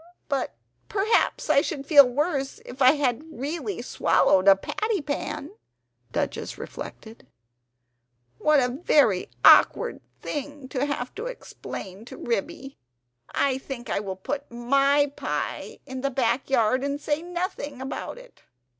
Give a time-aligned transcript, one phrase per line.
[0.27, 0.55] But
[0.89, 5.51] perhaps I should feel worse if I had really swallowed a patty pan!"
[6.11, 7.27] Duchess reflected
[8.39, 12.79] "What a very awkward thing to have to explain to Ribby!
[13.29, 18.17] I think I will put MY pie in the back yard and say nothing about
[18.17, 18.41] it.